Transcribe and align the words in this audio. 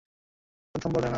প্রথমে 0.75 0.93
বললে 0.93 1.01
না 1.01 1.07
কেন? 1.07 1.09